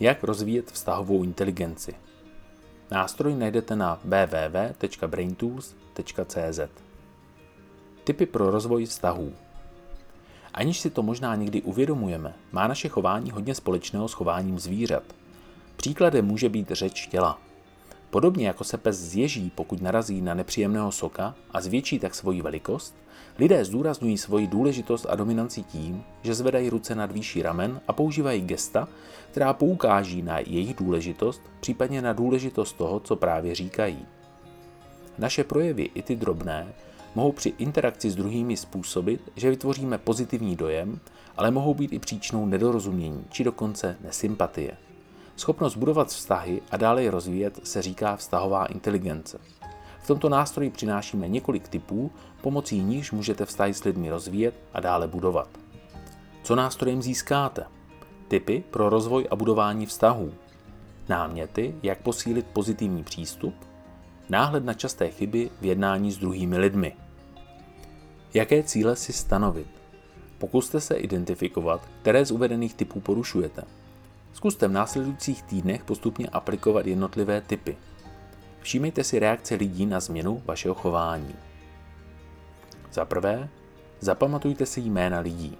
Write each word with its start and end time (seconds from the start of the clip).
Jak 0.00 0.24
rozvíjet 0.24 0.70
vztahovou 0.70 1.24
inteligenci. 1.24 1.94
Nástroj 2.90 3.34
najdete 3.34 3.76
na 3.76 4.00
www.braintools.cz. 4.04 6.60
Typy 8.04 8.26
pro 8.26 8.50
rozvoj 8.50 8.86
vztahů. 8.86 9.32
Aniž 10.54 10.80
si 10.80 10.90
to 10.90 11.02
možná 11.02 11.34
někdy 11.34 11.62
uvědomujeme, 11.62 12.34
má 12.52 12.68
naše 12.68 12.88
chování 12.88 13.30
hodně 13.30 13.54
společného 13.54 14.08
s 14.08 14.12
chováním 14.12 14.58
zvířat. 14.58 15.02
Příkladem 15.76 16.26
může 16.26 16.48
být 16.48 16.70
řeč 16.70 17.06
těla. 17.06 17.47
Podobně 18.10 18.46
jako 18.46 18.64
se 18.64 18.78
pes 18.78 18.96
zježí, 18.96 19.52
pokud 19.54 19.82
narazí 19.82 20.20
na 20.20 20.34
nepříjemného 20.34 20.92
soka 20.92 21.34
a 21.50 21.60
zvětší 21.60 21.98
tak 21.98 22.14
svoji 22.14 22.42
velikost, 22.42 22.94
lidé 23.38 23.64
zdůrazňují 23.64 24.18
svoji 24.18 24.46
důležitost 24.46 25.06
a 25.08 25.14
dominanci 25.14 25.62
tím, 25.62 26.04
že 26.22 26.34
zvedají 26.34 26.70
ruce 26.70 26.94
nad 26.94 27.12
výší 27.12 27.42
ramen 27.42 27.80
a 27.88 27.92
používají 27.92 28.40
gesta, 28.40 28.88
která 29.30 29.52
poukáží 29.52 30.22
na 30.22 30.38
jejich 30.38 30.76
důležitost, 30.76 31.42
případně 31.60 32.02
na 32.02 32.12
důležitost 32.12 32.72
toho, 32.72 33.00
co 33.00 33.16
právě 33.16 33.54
říkají. 33.54 34.06
Naše 35.18 35.44
projevy, 35.44 35.90
i 35.94 36.02
ty 36.02 36.16
drobné, 36.16 36.74
mohou 37.14 37.32
při 37.32 37.52
interakci 37.58 38.10
s 38.10 38.16
druhými 38.16 38.56
způsobit, 38.56 39.20
že 39.36 39.50
vytvoříme 39.50 39.98
pozitivní 39.98 40.56
dojem, 40.56 41.00
ale 41.36 41.50
mohou 41.50 41.74
být 41.74 41.92
i 41.92 41.98
příčinou 41.98 42.46
nedorozumění 42.46 43.24
či 43.30 43.44
dokonce 43.44 43.96
nesympatie. 44.04 44.87
Schopnost 45.38 45.76
budovat 45.76 46.08
vztahy 46.08 46.62
a 46.70 46.76
dále 46.76 47.02
je 47.02 47.10
rozvíjet 47.10 47.60
se 47.62 47.82
říká 47.82 48.16
vztahová 48.16 48.66
inteligence. 48.66 49.38
V 50.00 50.06
tomto 50.06 50.28
nástroji 50.28 50.70
přinášíme 50.70 51.28
několik 51.28 51.68
typů, 51.68 52.10
pomocí 52.40 52.82
níž 52.82 53.12
můžete 53.12 53.46
vztahy 53.46 53.74
s 53.74 53.84
lidmi 53.84 54.10
rozvíjet 54.10 54.54
a 54.74 54.80
dále 54.80 55.08
budovat. 55.08 55.48
Co 56.42 56.56
nástrojem 56.56 57.02
získáte? 57.02 57.64
Typy 58.28 58.64
pro 58.70 58.88
rozvoj 58.88 59.28
a 59.30 59.36
budování 59.36 59.86
vztahů. 59.86 60.34
Náměty, 61.08 61.74
jak 61.82 62.02
posílit 62.02 62.46
pozitivní 62.46 63.04
přístup. 63.04 63.54
Náhled 64.28 64.64
na 64.64 64.74
časté 64.74 65.10
chyby 65.10 65.50
v 65.60 65.64
jednání 65.64 66.12
s 66.12 66.18
druhými 66.18 66.58
lidmi. 66.58 66.96
Jaké 68.34 68.62
cíle 68.62 68.96
si 68.96 69.12
stanovit? 69.12 69.70
Pokuste 70.38 70.80
se 70.80 70.94
identifikovat, 70.94 71.80
které 72.02 72.24
z 72.24 72.30
uvedených 72.30 72.74
typů 72.74 73.00
porušujete. 73.00 73.62
Zkuste 74.38 74.68
v 74.68 74.72
následujících 74.72 75.42
týdnech 75.42 75.84
postupně 75.84 76.26
aplikovat 76.26 76.86
jednotlivé 76.86 77.40
typy. 77.40 77.76
Všímejte 78.60 79.04
si 79.04 79.18
reakce 79.18 79.54
lidí 79.54 79.86
na 79.86 80.00
změnu 80.00 80.42
vašeho 80.46 80.74
chování. 80.74 81.34
Za 82.92 83.04
prvé, 83.04 83.48
zapamatujte 84.00 84.66
si 84.66 84.80
jména 84.80 85.20
lidí. 85.20 85.58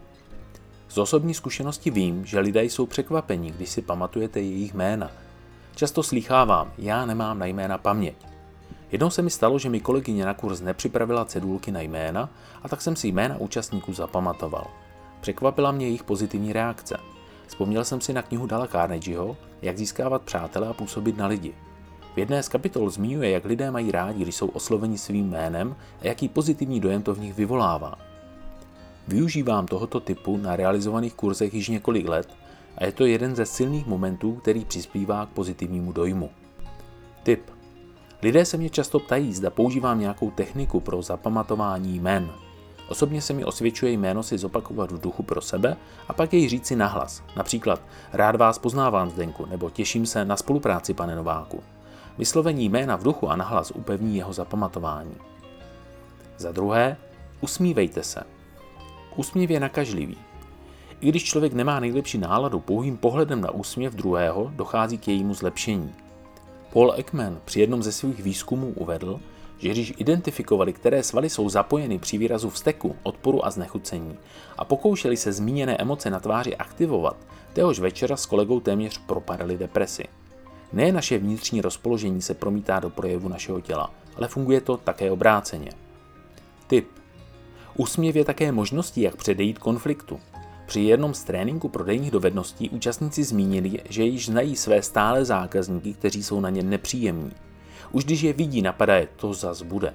Z 0.88 0.98
osobní 0.98 1.34
zkušenosti 1.34 1.90
vím, 1.90 2.24
že 2.24 2.40
lidé 2.40 2.64
jsou 2.64 2.86
překvapení, 2.86 3.50
když 3.50 3.68
si 3.68 3.82
pamatujete 3.82 4.40
jejich 4.40 4.74
jména. 4.74 5.10
Často 5.74 6.02
slýchávám, 6.02 6.72
já 6.78 7.06
nemám 7.06 7.38
na 7.38 7.46
jména 7.46 7.78
paměť. 7.78 8.26
Jednou 8.92 9.10
se 9.10 9.22
mi 9.22 9.30
stalo, 9.30 9.58
že 9.58 9.70
mi 9.70 9.80
kolegyně 9.80 10.24
na 10.24 10.34
kurz 10.34 10.60
nepřipravila 10.60 11.24
cedulky 11.24 11.72
na 11.72 11.80
jména 11.80 12.30
a 12.62 12.68
tak 12.68 12.82
jsem 12.82 12.96
si 12.96 13.08
jména 13.08 13.36
účastníků 13.36 13.92
zapamatoval. 13.92 14.66
Překvapila 15.20 15.72
mě 15.72 15.86
jejich 15.86 16.04
pozitivní 16.04 16.52
reakce. 16.52 17.17
Vzpomněl 17.48 17.84
jsem 17.84 18.00
si 18.00 18.12
na 18.12 18.22
knihu 18.22 18.46
Dala 18.46 18.66
Carnegieho, 18.66 19.36
jak 19.62 19.78
získávat 19.78 20.22
přátele 20.22 20.68
a 20.68 20.72
působit 20.72 21.16
na 21.16 21.26
lidi. 21.26 21.54
V 22.14 22.18
jedné 22.18 22.42
z 22.42 22.48
kapitol 22.48 22.90
zmiňuje, 22.90 23.30
jak 23.30 23.44
lidé 23.44 23.70
mají 23.70 23.92
rádi, 23.92 24.22
když 24.22 24.34
jsou 24.34 24.48
osloveni 24.48 24.98
svým 24.98 25.28
jménem 25.28 25.76
a 26.00 26.06
jaký 26.06 26.28
pozitivní 26.28 26.80
dojem 26.80 27.02
to 27.02 27.14
v 27.14 27.20
nich 27.20 27.34
vyvolává. 27.34 27.98
Využívám 29.08 29.66
tohoto 29.66 30.00
typu 30.00 30.36
na 30.36 30.56
realizovaných 30.56 31.14
kurzech 31.14 31.54
již 31.54 31.68
několik 31.68 32.08
let 32.08 32.28
a 32.78 32.84
je 32.84 32.92
to 32.92 33.06
jeden 33.06 33.36
ze 33.36 33.46
silných 33.46 33.86
momentů, 33.86 34.32
který 34.32 34.64
přispívá 34.64 35.26
k 35.26 35.28
pozitivnímu 35.28 35.92
dojmu. 35.92 36.30
Tip. 37.22 37.50
Lidé 38.22 38.44
se 38.44 38.56
mě 38.56 38.70
často 38.70 38.98
ptají, 38.98 39.34
zda 39.34 39.50
používám 39.50 40.00
nějakou 40.00 40.30
techniku 40.30 40.80
pro 40.80 41.02
zapamatování 41.02 41.96
jmen. 41.96 42.30
Osobně 42.88 43.22
se 43.22 43.32
mi 43.32 43.44
osvědčuje 43.44 43.92
jméno 43.92 44.22
si 44.22 44.38
zopakovat 44.38 44.92
v 44.92 45.00
duchu 45.00 45.22
pro 45.22 45.40
sebe 45.40 45.76
a 46.08 46.12
pak 46.12 46.32
jej 46.32 46.48
říci 46.48 46.76
nahlas. 46.76 47.22
Například 47.36 47.82
rád 48.12 48.36
vás 48.36 48.58
poznávám 48.58 49.10
Zdenku 49.10 49.46
nebo 49.46 49.70
těším 49.70 50.06
se 50.06 50.24
na 50.24 50.36
spolupráci 50.36 50.94
pane 50.94 51.16
Nováku. 51.16 51.62
Vyslovení 52.18 52.68
jména 52.68 52.96
v 52.96 53.02
duchu 53.02 53.30
a 53.30 53.36
nahlas 53.36 53.70
upevní 53.70 54.16
jeho 54.16 54.32
zapamatování. 54.32 55.16
Za 56.38 56.52
druhé, 56.52 56.96
usmívejte 57.40 58.02
se. 58.02 58.20
Úsměv 59.16 59.50
je 59.50 59.60
nakažlivý. 59.60 60.16
I 61.00 61.08
když 61.08 61.24
člověk 61.24 61.52
nemá 61.52 61.80
nejlepší 61.80 62.18
náladu, 62.18 62.60
pouhým 62.60 62.96
pohledem 62.96 63.40
na 63.40 63.50
úsměv 63.50 63.94
druhého 63.94 64.52
dochází 64.56 64.98
k 64.98 65.08
jejímu 65.08 65.34
zlepšení. 65.34 65.94
Paul 66.72 66.92
Ekman 66.96 67.40
při 67.44 67.60
jednom 67.60 67.82
ze 67.82 67.92
svých 67.92 68.22
výzkumů 68.22 68.72
uvedl, 68.76 69.20
že 69.58 69.68
když 69.68 69.94
identifikovali, 69.96 70.72
které 70.72 71.02
svaly 71.02 71.30
jsou 71.30 71.48
zapojeny 71.48 71.98
při 71.98 72.18
výrazu 72.18 72.50
vzteku, 72.50 72.96
odporu 73.02 73.46
a 73.46 73.50
znechucení 73.50 74.18
a 74.58 74.64
pokoušeli 74.64 75.16
se 75.16 75.32
zmíněné 75.32 75.76
emoce 75.76 76.10
na 76.10 76.20
tváři 76.20 76.56
aktivovat, 76.56 77.16
téhož 77.52 77.78
večera 77.78 78.16
s 78.16 78.26
kolegou 78.26 78.60
téměř 78.60 78.98
propadali 78.98 79.58
depresi. 79.58 80.04
Ne 80.72 80.92
naše 80.92 81.18
vnitřní 81.18 81.60
rozpoložení 81.60 82.22
se 82.22 82.34
promítá 82.34 82.80
do 82.80 82.90
projevu 82.90 83.28
našeho 83.28 83.60
těla, 83.60 83.94
ale 84.16 84.28
funguje 84.28 84.60
to 84.60 84.76
také 84.76 85.10
obráceně. 85.10 85.70
Tip. 86.66 86.88
Úsměv 87.76 88.16
je 88.16 88.24
také 88.24 88.52
možností, 88.52 89.00
jak 89.00 89.16
předejít 89.16 89.58
konfliktu. 89.58 90.20
Při 90.66 90.80
jednom 90.80 91.14
z 91.14 91.24
tréninku 91.24 91.68
prodejních 91.68 92.10
dovedností 92.10 92.70
účastníci 92.70 93.24
zmínili, 93.24 93.78
že 93.88 94.02
již 94.02 94.26
znají 94.26 94.56
své 94.56 94.82
stále 94.82 95.24
zákazníky, 95.24 95.94
kteří 95.94 96.22
jsou 96.22 96.40
na 96.40 96.50
ně 96.50 96.62
nepříjemní. 96.62 97.32
Už 97.92 98.04
když 98.04 98.20
je 98.20 98.32
vidí, 98.32 98.62
napadá 98.62 98.96
je, 98.96 99.08
to 99.16 99.34
zas 99.34 99.62
bude. 99.62 99.94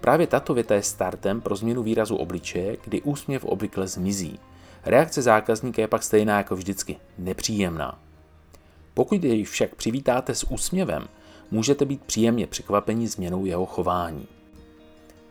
Právě 0.00 0.26
tato 0.26 0.54
věta 0.54 0.74
je 0.74 0.82
startem 0.82 1.40
pro 1.40 1.56
změnu 1.56 1.82
výrazu 1.82 2.16
obličeje, 2.16 2.76
kdy 2.84 3.02
úsměv 3.02 3.44
obvykle 3.44 3.88
zmizí. 3.88 4.38
Reakce 4.84 5.22
zákazníka 5.22 5.82
je 5.82 5.88
pak 5.88 6.02
stejná 6.02 6.38
jako 6.38 6.56
vždycky, 6.56 6.96
nepříjemná. 7.18 7.98
Pokud 8.94 9.24
jej 9.24 9.44
však 9.44 9.74
přivítáte 9.74 10.34
s 10.34 10.50
úsměvem, 10.50 11.08
můžete 11.50 11.84
být 11.84 12.04
příjemně 12.04 12.46
překvapeni 12.46 13.08
změnou 13.08 13.44
jeho 13.44 13.66
chování. 13.66 14.28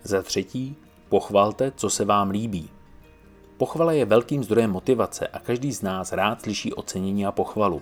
Za 0.04 0.22
třetí, 0.22 0.76
pochvalte, 1.10 1.72
co 1.76 1.90
se 1.90 2.06
vám 2.06 2.30
líbí. 2.30 2.70
Pochvala 3.58 3.92
je 3.92 4.06
velkým 4.06 4.44
zdrojem 4.44 4.72
motivace 4.72 5.28
a 5.28 5.40
každý 5.40 5.74
z 5.74 5.82
nás 5.82 6.12
rád 6.12 6.42
slyší 6.42 6.74
ocenění 6.74 7.26
a 7.26 7.32
pochvalu. 7.32 7.82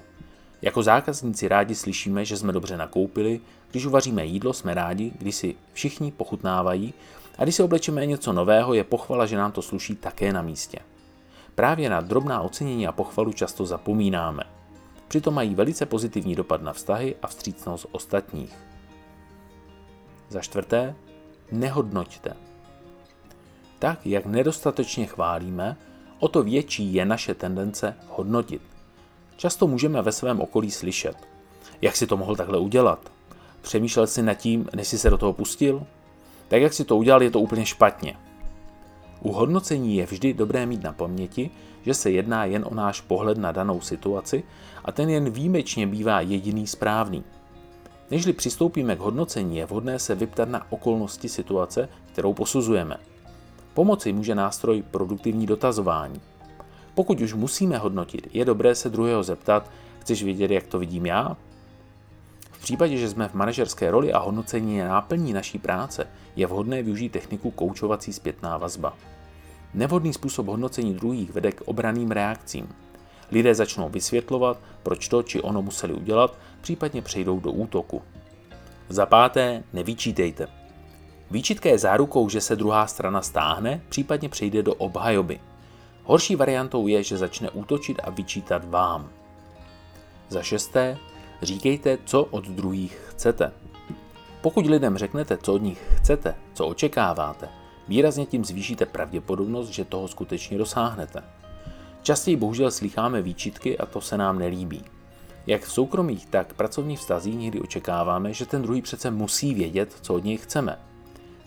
Jako 0.62 0.84
zákazníci 0.84 1.48
rádi 1.48 1.76
slyšíme, 1.76 2.26
že 2.26 2.38
jsme 2.38 2.54
dobře 2.54 2.78
nakoupili, 2.78 3.40
když 3.72 3.86
uvaříme 3.86 4.26
jídlo, 4.26 4.54
jsme 4.54 4.74
rádi, 4.74 5.12
když 5.20 5.36
si 5.36 5.56
všichni 5.74 6.12
pochutnávají 6.12 6.94
a 7.38 7.44
když 7.44 7.56
si 7.56 7.64
oblečeme 7.64 8.06
něco 8.06 8.34
nového, 8.34 8.74
je 8.74 8.84
pochvala, 8.84 9.26
že 9.26 9.38
nám 9.38 9.52
to 9.52 9.62
sluší 9.62 9.96
také 9.96 10.34
na 10.34 10.42
místě. 10.42 10.80
Právě 11.56 11.90
na 11.90 12.02
drobná 12.02 12.42
ocenění 12.42 12.88
a 12.88 12.92
pochvalu 12.92 13.34
často 13.34 13.66
zapomínáme. 13.66 14.44
Přitom 15.08 15.34
mají 15.34 15.56
velice 15.56 15.86
pozitivní 15.86 16.36
dopad 16.36 16.62
na 16.62 16.74
vztahy 16.74 17.16
a 17.22 17.28
vstřícnost 17.28 17.86
ostatních. 17.92 18.56
Za 20.30 20.42
čtvrté, 20.42 20.96
nehodnoťte. 21.52 22.34
Tak, 23.80 24.06
jak 24.06 24.26
nedostatečně 24.26 25.06
chválíme, 25.06 25.78
o 26.20 26.28
to 26.28 26.44
větší 26.44 26.94
je 26.94 27.06
naše 27.06 27.34
tendence 27.34 27.96
hodnotit. 28.08 28.62
Často 29.40 29.68
můžeme 29.68 30.02
ve 30.02 30.12
svém 30.12 30.40
okolí 30.40 30.72
slyšet, 30.72 31.16
jak 31.82 31.96
si 31.96 32.08
to 32.08 32.18
mohl 32.18 32.36
takhle 32.36 32.60
udělat. 32.60 33.12
Přemýšlel 33.62 34.08
si 34.08 34.22
nad 34.22 34.34
tím, 34.34 34.70
než 34.76 34.88
si 34.88 34.98
se 34.98 35.10
do 35.10 35.18
toho 35.18 35.34
pustil? 35.34 35.84
Tak 36.48 36.62
jak 36.62 36.74
si 36.74 36.86
to 36.86 36.98
udělal, 36.98 37.24
je 37.24 37.32
to 37.32 37.40
úplně 37.40 37.66
špatně. 37.66 38.18
U 39.22 39.32
hodnocení 39.32 39.96
je 39.96 40.06
vždy 40.06 40.34
dobré 40.34 40.66
mít 40.66 40.84
na 40.84 40.94
paměti, 40.94 41.50
že 41.86 41.94
se 41.94 42.12
jedná 42.12 42.46
jen 42.46 42.66
o 42.68 42.76
náš 42.76 43.02
pohled 43.02 43.38
na 43.38 43.52
danou 43.52 43.82
situaci 43.82 44.44
a 44.86 44.92
ten 44.92 45.10
jen 45.10 45.30
výjimečně 45.30 45.88
bývá 45.88 46.22
jediný 46.22 46.68
správný. 46.68 47.24
Nežli 48.12 48.34
přistoupíme 48.34 48.96
k 48.96 49.00
hodnocení, 49.00 49.58
je 49.58 49.66
vhodné 49.66 50.00
se 50.00 50.16
vyptat 50.16 50.50
na 50.50 50.72
okolnosti 50.72 51.30
situace, 51.30 51.90
kterou 52.12 52.34
posuzujeme. 52.34 52.98
Pomoci 53.74 54.14
může 54.14 54.36
nástroj 54.36 54.84
produktivní 54.92 55.46
dotazování. 55.46 56.22
Pokud 57.00 57.22
už 57.22 57.34
musíme 57.34 57.78
hodnotit, 57.78 58.28
je 58.34 58.46
dobré 58.46 58.76
se 58.76 58.90
druhého 58.90 59.24
zeptat, 59.24 59.72
chceš 60.00 60.24
vědět, 60.24 60.52
jak 60.52 60.68
to 60.68 60.80
vidím 60.80 61.06
já? 61.06 61.38
V 62.52 62.62
případě, 62.62 62.98
že 62.98 63.10
jsme 63.10 63.28
v 63.28 63.34
manažerské 63.34 63.92
roli 63.92 64.14
a 64.14 64.20
hodnocení 64.20 64.78
je 64.78 64.88
náplní 64.88 65.34
naší 65.34 65.60
práce, 65.60 66.08
je 66.36 66.48
vhodné 66.48 66.84
využít 66.84 67.12
techniku 67.12 67.52
koučovací 67.52 68.14
zpětná 68.14 68.58
vazba. 68.58 68.98
Nevhodný 69.74 70.14
způsob 70.14 70.48
hodnocení 70.48 70.94
druhých 70.94 71.32
vede 71.32 71.52
k 71.52 71.62
obraným 71.66 72.12
reakcím. 72.12 72.68
Lidé 73.32 73.56
začnou 73.56 73.90
vysvětlovat, 73.90 74.58
proč 74.84 75.08
to 75.08 75.24
či 75.24 75.42
ono 75.42 75.62
museli 75.62 75.94
udělat, 75.94 76.36
případně 76.62 77.02
přejdou 77.02 77.40
do 77.40 77.52
útoku. 77.52 78.02
Za 78.90 79.06
páté, 79.06 79.64
nevyčítejte. 79.74 80.48
Výčitka 81.32 81.70
je 81.70 81.80
zárukou, 81.80 82.30
že 82.30 82.42
se 82.42 82.56
druhá 82.56 82.88
strana 82.88 83.22
stáhne, 83.22 83.82
případně 83.90 84.30
přejde 84.30 84.64
do 84.64 84.74
obhajoby. 84.74 85.40
Horší 86.10 86.36
variantou 86.36 86.88
je, 86.88 87.04
že 87.04 87.18
začne 87.18 87.50
útočit 87.50 88.02
a 88.04 88.10
vyčítat 88.10 88.66
vám. 88.66 89.10
Za 90.30 90.44
šesté, 90.44 90.98
říkejte, 91.42 91.98
co 92.06 92.24
od 92.24 92.48
druhých 92.48 93.02
chcete. 93.10 93.52
Pokud 94.42 94.66
lidem 94.66 94.98
řeknete, 94.98 95.38
co 95.38 95.54
od 95.54 95.62
nich 95.62 95.94
chcete, 95.96 96.36
co 96.54 96.68
očekáváte, 96.68 97.50
výrazně 97.88 98.26
tím 98.26 98.46
zvýšíte 98.46 98.86
pravděpodobnost, 98.86 99.70
že 99.70 99.86
toho 99.86 100.08
skutečně 100.08 100.58
dosáhnete. 100.58 101.24
Častěji 102.02 102.38
bohužel 102.38 102.72
slycháme 102.72 103.22
výčitky 103.22 103.78
a 103.78 103.86
to 103.86 104.02
se 104.02 104.18
nám 104.18 104.40
nelíbí. 104.40 104.84
Jak 105.48 105.62
v 105.62 105.72
soukromých, 105.72 106.26
tak 106.26 106.54
pracovních 106.54 107.00
vztazích 107.00 107.36
někdy 107.36 107.62
očekáváme, 107.62 108.34
že 108.34 108.46
ten 108.46 108.62
druhý 108.62 108.82
přece 108.82 109.12
musí 109.12 109.54
vědět, 109.54 109.98
co 110.02 110.14
od 110.14 110.24
něj 110.24 110.38
chceme. 110.38 110.80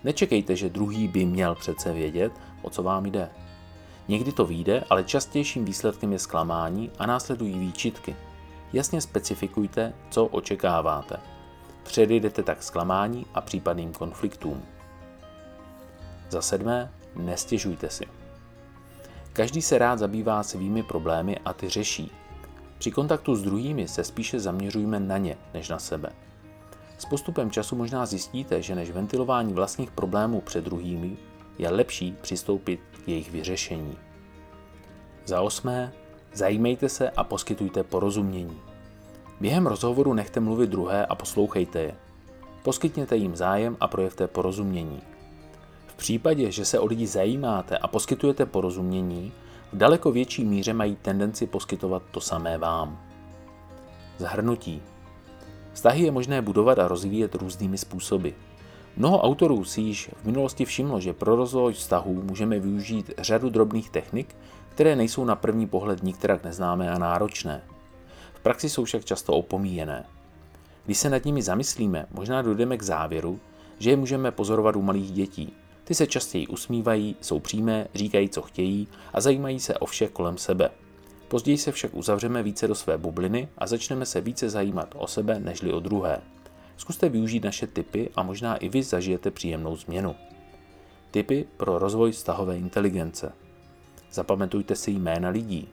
Nečekejte, 0.04 0.56
že 0.56 0.70
druhý 0.70 1.08
by 1.08 1.24
měl 1.24 1.54
přece 1.54 1.92
vědět, 1.92 2.32
o 2.62 2.70
co 2.70 2.82
vám 2.82 3.06
jde. 3.06 3.30
Někdy 4.08 4.32
to 4.32 4.46
vyjde, 4.46 4.84
ale 4.90 5.04
častějším 5.04 5.64
výsledkem 5.64 6.12
je 6.12 6.18
zklamání 6.18 6.90
a 6.98 7.06
následují 7.06 7.58
výčitky. 7.58 8.16
Jasně 8.72 9.00
specifikujte, 9.00 9.92
co 10.10 10.26
očekáváte. 10.26 11.16
Předejdete 11.82 12.42
tak 12.42 12.62
zklamání 12.62 13.26
a 13.34 13.40
případným 13.40 13.92
konfliktům. 13.92 14.62
Za 16.30 16.42
sedmé, 16.42 16.92
nestěžujte 17.16 17.90
si. 17.90 18.04
Každý 19.32 19.62
se 19.62 19.78
rád 19.78 19.98
zabývá 19.98 20.42
svými 20.42 20.82
problémy 20.82 21.38
a 21.44 21.52
ty 21.52 21.68
řeší. 21.68 22.12
Při 22.78 22.90
kontaktu 22.90 23.36
s 23.36 23.42
druhými 23.42 23.88
se 23.88 24.04
spíše 24.04 24.40
zaměřujme 24.40 25.00
na 25.00 25.18
ně, 25.18 25.36
než 25.54 25.68
na 25.68 25.78
sebe. 25.78 26.12
S 26.98 27.04
postupem 27.04 27.50
času 27.50 27.76
možná 27.76 28.06
zjistíte, 28.06 28.62
že 28.62 28.74
než 28.74 28.90
ventilování 28.90 29.52
vlastních 29.52 29.90
problémů 29.90 30.40
před 30.40 30.64
druhými 30.64 31.16
je 31.58 31.70
lepší 31.70 32.16
přistoupit 32.20 32.80
k 33.04 33.08
jejich 33.08 33.30
vyřešení. 33.30 33.96
Za 35.24 35.40
osmé, 35.40 35.92
zajímejte 36.34 36.88
se 36.88 37.10
a 37.10 37.24
poskytujte 37.24 37.82
porozumění. 37.82 38.60
Během 39.40 39.66
rozhovoru 39.66 40.14
nechte 40.14 40.40
mluvit 40.40 40.70
druhé 40.70 41.06
a 41.06 41.14
poslouchejte 41.14 41.80
je. 41.80 41.94
Poskytněte 42.62 43.16
jim 43.16 43.36
zájem 43.36 43.76
a 43.80 43.88
projevte 43.88 44.26
porozumění. 44.26 45.02
V 45.86 45.94
případě, 45.94 46.50
že 46.50 46.64
se 46.64 46.78
o 46.78 46.86
lidi 46.86 47.06
zajímáte 47.06 47.78
a 47.78 47.88
poskytujete 47.88 48.46
porozumění, 48.46 49.32
v 49.72 49.76
daleko 49.76 50.12
větší 50.12 50.44
míře 50.44 50.72
mají 50.72 50.96
tendenci 50.96 51.46
poskytovat 51.46 52.02
to 52.10 52.20
samé 52.20 52.58
vám. 52.58 53.00
Zhrnutí. 54.18 54.82
Vztahy 55.72 56.04
je 56.04 56.10
možné 56.10 56.42
budovat 56.42 56.78
a 56.78 56.88
rozvíjet 56.88 57.34
různými 57.34 57.78
způsoby. 57.78 58.28
Mnoho 58.96 59.20
autorů 59.20 59.64
si 59.64 59.80
již 59.80 60.10
v 60.22 60.24
minulosti 60.24 60.64
všimlo, 60.64 61.00
že 61.00 61.12
pro 61.12 61.36
rozvoj 61.36 61.72
vztahů 61.72 62.22
můžeme 62.22 62.60
využít 62.60 63.10
řadu 63.18 63.50
drobných 63.50 63.90
technik, 63.90 64.36
které 64.68 64.96
nejsou 64.96 65.24
na 65.24 65.36
první 65.36 65.66
pohled 65.66 66.02
nikterak 66.02 66.44
neznámé 66.44 66.90
a 66.90 66.98
náročné. 66.98 67.62
V 68.34 68.40
praxi 68.40 68.68
jsou 68.68 68.84
však 68.84 69.04
často 69.04 69.32
opomíjené. 69.32 70.04
Když 70.84 70.98
se 70.98 71.10
nad 71.10 71.24
nimi 71.24 71.42
zamyslíme, 71.42 72.06
možná 72.10 72.42
dojdeme 72.42 72.76
k 72.76 72.82
závěru, 72.82 73.40
že 73.78 73.90
je 73.90 73.96
můžeme 73.96 74.30
pozorovat 74.30 74.76
u 74.76 74.82
malých 74.82 75.12
dětí. 75.12 75.52
Ty 75.84 75.94
se 75.94 76.06
častěji 76.06 76.46
usmívají, 76.46 77.16
jsou 77.20 77.40
přímé, 77.40 77.86
říkají, 77.94 78.28
co 78.28 78.42
chtějí 78.42 78.88
a 79.12 79.20
zajímají 79.20 79.60
se 79.60 79.74
o 79.74 79.86
vše 79.86 80.08
kolem 80.08 80.38
sebe. 80.38 80.70
Později 81.28 81.58
se 81.58 81.72
však 81.72 81.94
uzavřeme 81.94 82.42
více 82.42 82.68
do 82.68 82.74
své 82.74 82.98
bubliny 82.98 83.48
a 83.58 83.66
začneme 83.66 84.06
se 84.06 84.20
více 84.20 84.50
zajímat 84.50 84.94
o 84.98 85.06
sebe 85.06 85.40
nežli 85.40 85.72
o 85.72 85.80
druhé. 85.80 86.20
Zkuste 86.82 87.08
využít 87.08 87.44
naše 87.44 87.66
tipy 87.66 88.10
a 88.14 88.22
možná 88.22 88.56
i 88.56 88.68
vy 88.68 88.82
zažijete 88.82 89.30
příjemnou 89.30 89.76
změnu. 89.76 90.16
Tipy 91.10 91.48
pro 91.56 91.78
rozvoj 91.78 92.12
vztahové 92.12 92.58
inteligence. 92.58 93.32
Zapamatujte 94.12 94.76
si 94.76 94.90
jména 94.90 95.28
lidí. 95.28 95.68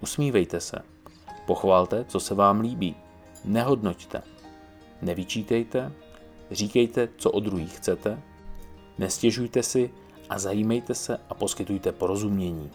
Usmívejte 0.00 0.60
se. 0.60 0.78
Pochvalte, 1.46 2.04
co 2.04 2.20
se 2.20 2.34
vám 2.34 2.60
líbí. 2.60 2.94
Nehodnoťte. 3.44 4.22
Nevyčítejte. 5.02 5.92
Říkejte, 6.50 7.08
co 7.16 7.30
od 7.30 7.44
druhých 7.44 7.76
chcete. 7.76 8.22
Nestěžujte 8.98 9.62
si 9.62 9.90
a 10.28 10.38
zajímejte 10.38 10.94
se 10.94 11.18
a 11.28 11.34
poskytujte 11.34 11.92
porozumění. 11.92 12.70